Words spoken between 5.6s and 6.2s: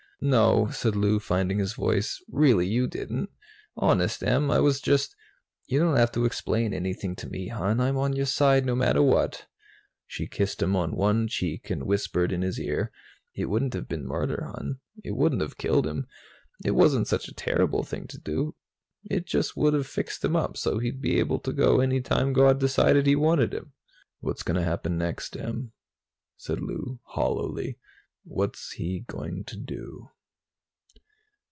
"You don't have